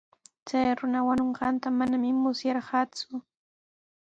[0.47, 3.15] Chay runa wañunqanta manami musyarqaaku.